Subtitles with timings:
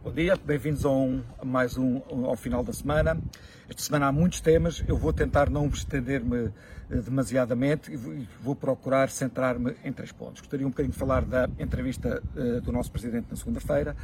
[0.00, 3.18] Bom dia, bem-vindos a, um, a mais um, ao final da semana.
[3.68, 6.52] Esta semana há muitos temas, eu vou tentar não me estender-me
[6.88, 7.96] eh, demasiadamente e
[8.40, 10.40] vou procurar centrar-me em três pontos.
[10.40, 13.96] Gostaria um bocadinho de falar da entrevista uh, do nosso Presidente na segunda-feira,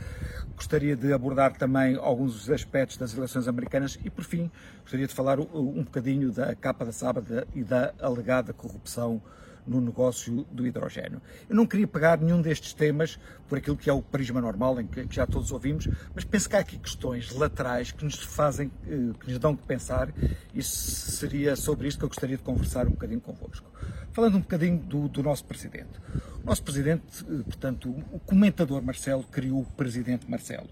[0.56, 4.50] gostaria de abordar também alguns dos aspectos das eleições americanas e, por fim,
[4.82, 9.22] gostaria de falar um bocadinho da capa da sábado e da alegada corrupção
[9.66, 11.20] no negócio do hidrogênio.
[11.48, 13.18] Eu não queria pegar nenhum destes temas
[13.48, 16.56] por aquilo que é o prisma normal, em que, já todos ouvimos, mas penso que
[16.56, 20.12] há aqui questões laterais que nos fazem, eh, que nos dão que pensar,
[20.54, 23.70] e seria sobre isto que eu gostaria de conversar um bocadinho convosco.
[24.12, 26.00] Falando um bocadinho do, do nosso Presidente.
[26.42, 30.68] O nosso Presidente, eh, portanto, o comentador Marcelo criou o Presidente Marcelo.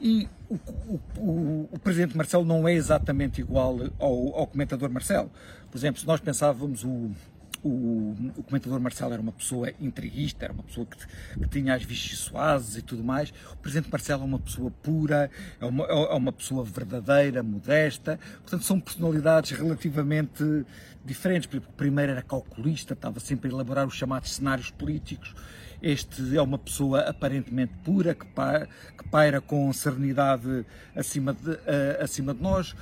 [0.00, 0.54] E o,
[1.16, 5.28] o, o, Presidente Marcelo não é exatamente igual ao, ao comentador Marcelo.
[5.70, 7.10] Por exemplo, se nós pensávamos o,
[7.62, 10.96] o, o, comentador Marcelo era uma pessoa intriguista, era uma pessoa que,
[11.38, 13.32] que tinha as vichyssoases e tudo mais.
[13.52, 15.30] O presidente Marcelo é uma pessoa pura,
[15.60, 18.18] é uma, é uma pessoa verdadeira, modesta.
[18.40, 20.44] Portanto, são personalidades relativamente
[21.04, 21.48] diferentes.
[21.52, 25.34] O primeiro era calculista, estava sempre a elaborar os chamados cenários políticos.
[25.80, 32.02] Este é uma pessoa aparentemente pura, que paira, que paira com serenidade acima de, uh,
[32.02, 32.74] acima de nós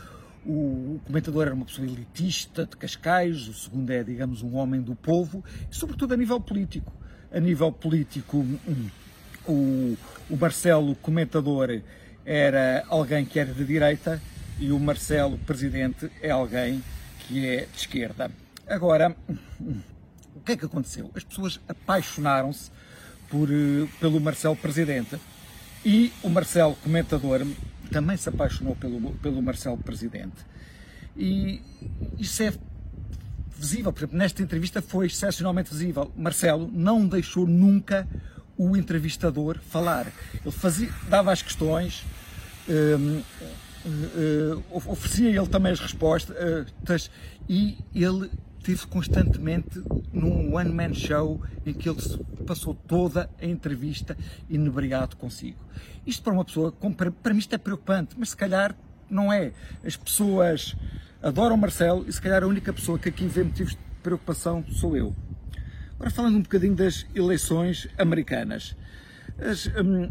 [0.47, 4.95] o comentador era uma pessoa elitista de Cascais, o segundo é, digamos, um homem do
[4.95, 6.93] povo, e sobretudo a nível político.
[7.33, 8.89] A nível político, hum,
[9.47, 9.97] o,
[10.31, 11.81] o Marcelo, comentador,
[12.25, 14.23] era alguém que era de direita
[14.59, 16.83] e o Marcelo, presidente, é alguém
[17.21, 18.31] que é de esquerda.
[18.67, 19.15] Agora,
[19.61, 19.81] hum,
[20.35, 21.11] o que é que aconteceu?
[21.15, 25.19] As pessoas apaixonaram-se eh, pelo Marcelo, presidente,
[25.87, 27.47] e o Marcelo, comentador,
[27.93, 30.35] também se apaixonou pelo, pelo Marcelo Presidente.
[31.17, 31.63] E
[32.19, 32.53] isso é
[33.57, 36.11] visível, por exemplo, nesta entrevista foi excepcionalmente visível.
[36.17, 38.05] Marcelo não deixou nunca
[38.59, 40.13] o entrevistador falar.
[40.45, 42.03] Ele fazia, dava as questões,
[42.69, 43.23] um,
[43.89, 47.13] um, oferecia ele também as respostas
[47.49, 48.29] e ele
[48.67, 49.81] esteve constantemente
[50.13, 52.01] num one-man show em que ele
[52.45, 54.17] passou toda a entrevista
[54.51, 55.59] inebriado consigo.
[56.05, 56.73] Isto para uma pessoa,
[57.23, 58.75] para mim isto é preocupante, mas se calhar
[59.09, 59.53] não é.
[59.85, 60.75] As pessoas
[61.23, 64.97] adoram Marcelo e se calhar a única pessoa que aqui vê motivos de preocupação sou
[64.97, 65.15] eu.
[65.95, 68.77] Agora falando um bocadinho das eleições americanas.
[69.39, 70.11] As, hum,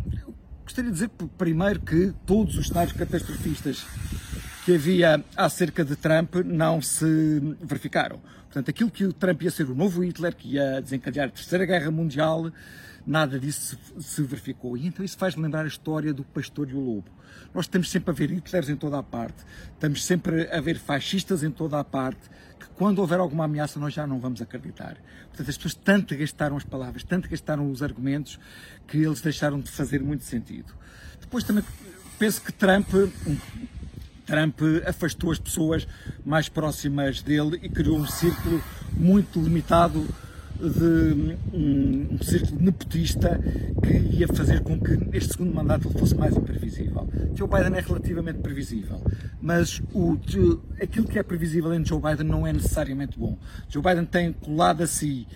[0.63, 3.85] gostaria de dizer primeiro que todos os cenários catastrofistas
[4.65, 7.05] que havia acerca de Trump não se
[7.61, 8.19] verificaram.
[8.45, 11.67] Portanto, aquilo que o Trump ia ser o novo Hitler, que ia desencadear a Terceira
[11.67, 12.51] Guerra Mundial,
[13.05, 14.75] nada disso se, verificou.
[14.75, 17.11] E então isso faz-me lembrar a história do pastor e o lobo.
[17.53, 19.37] Nós estamos sempre a ver Hitlers em toda a parte,
[19.73, 22.27] estamos sempre a ver fascistas em toda a parte,
[22.59, 24.97] que quando houver alguma ameaça nós já não vamos acreditar.
[25.27, 28.39] Portanto, as pessoas tanto gastaram as palavras, tanto gastaram os argumentos,
[28.87, 30.73] que eles deixaram de fazer muito sentido.
[31.21, 31.63] Depois também
[32.17, 32.87] penso que Trump
[34.25, 35.87] Trump afastou as pessoas
[36.25, 38.61] mais próximas dele e criou um círculo
[38.93, 40.05] muito limitado
[40.59, 43.39] de um, um círculo nepotista
[43.83, 47.07] que ia fazer com que este segundo mandato fosse mais imprevisível.
[47.35, 49.01] Joe Biden é relativamente previsível,
[49.41, 50.17] mas o,
[50.81, 53.37] aquilo que é previsível em Joe Biden não é necessariamente bom.
[53.69, 55.27] Joe Biden tem colado a si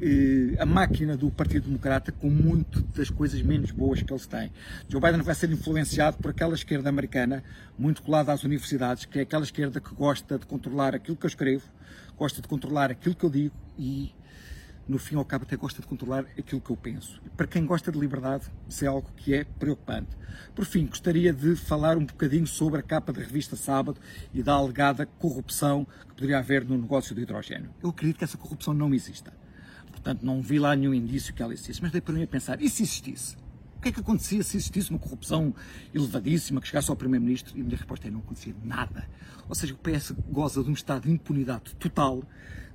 [0.00, 4.52] eh, a máquina do Partido Democrata com muito das coisas menos boas que eles têm.
[4.88, 7.42] Joe Biden vai ser influenciado por aquela esquerda americana,
[7.76, 11.28] muito colada às universidades, que é aquela esquerda que gosta de controlar aquilo que eu
[11.28, 11.64] escrevo,
[12.16, 14.12] gosta de controlar aquilo que eu digo e
[14.88, 17.20] no fim ao cabo até gosta de controlar aquilo que eu penso.
[17.24, 20.16] E para quem gosta de liberdade, isso é algo que é preocupante.
[20.54, 24.00] Por fim, gostaria de falar um bocadinho sobre a capa da revista Sábado
[24.32, 27.70] e da alegada corrupção que poderia haver no negócio do hidrogênio.
[27.82, 29.32] Eu acredito que essa corrupção não exista.
[29.90, 31.82] Portanto, não vi lá nenhum indício que ela existisse.
[31.82, 33.36] Mas dei para mim a pensar, e se existisse?
[33.78, 35.54] O que é que acontecia se existisse uma corrupção
[35.94, 37.56] elevadíssima que chegasse ao Primeiro-Ministro?
[37.56, 39.08] E a minha resposta é não acontecia nada.
[39.48, 42.24] Ou seja, o PS goza de um estado de impunidade total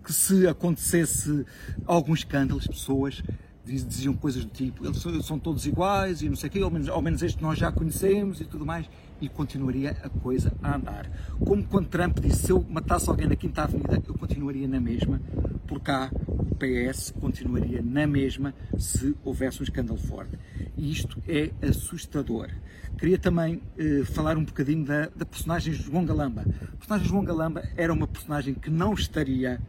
[0.02, 1.46] que se acontecesse
[1.86, 3.22] algum escândalo, as pessoas
[3.66, 6.90] diziam coisas do tipo, eles são todos iguais e não sei o quê, ao menos,
[6.90, 8.90] ao menos este nós já conhecemos e tudo mais,
[9.22, 11.10] e continuaria a coisa a andar.
[11.40, 15.22] Como quando Trump disse, se eu matasse alguém na Quinta Avenida, eu continuaria na mesma,
[15.68, 16.10] por cá
[16.50, 20.38] o PS continuaria na mesma se houvesse um escândalo forte.
[20.78, 22.50] E isto é assustador.
[22.98, 26.46] Queria também eh, falar um bocadinho da, da personagem João Galamba.
[26.74, 29.60] A personagem João Galamba era uma personagem que não estaria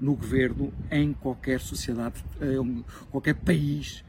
[0.00, 2.56] no governo em qualquer sociedade, eh,
[3.10, 4.04] qualquer país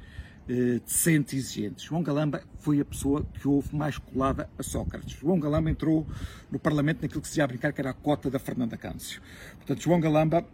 [0.47, 1.85] eh, decente e exigente.
[1.85, 5.17] João Galamba foi a pessoa que houve mais colada a Sócrates.
[5.19, 6.07] João Galamba entrou
[6.51, 9.21] no Parlamento naquilo que se ia brincar que era a cota da Fernanda Câncio.
[9.57, 10.45] Portanto, João Galamba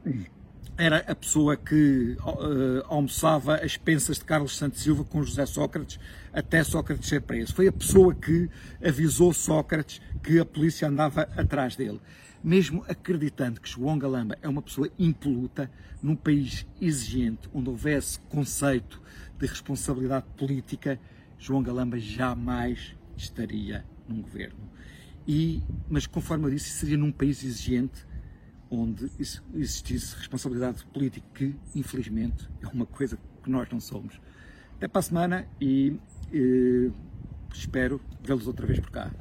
[0.78, 6.00] era a pessoa que uh, almoçava as pensas de Carlos Santos Silva com José Sócrates
[6.34, 7.54] até Sócrates ser preso.
[7.54, 8.50] Foi a pessoa que
[8.84, 12.02] avisou Sócrates que a polícia andava atrás dele.
[12.44, 15.72] Mesmo acreditando que João Galamba é uma pessoa impoluta,
[16.04, 19.02] num país exigente, onde houvesse conceito
[19.40, 21.00] de responsabilidade política,
[21.40, 24.70] João Galamba jamais estaria num governo.
[25.28, 28.06] E, mas, conforme eu disse, seria num país exigente
[28.70, 29.10] onde
[29.54, 34.20] existisse responsabilidade política, que infelizmente é uma coisa que nós não somos.
[34.78, 35.98] Até para a semana e,
[36.34, 36.92] eh,
[37.54, 39.12] espero vê-los outra vez por cá.